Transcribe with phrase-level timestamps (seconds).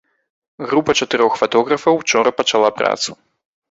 [0.71, 3.11] Група чатырох фатографаў учора пачала працу.